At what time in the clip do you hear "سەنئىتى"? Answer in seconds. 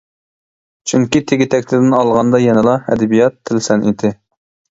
3.69-4.13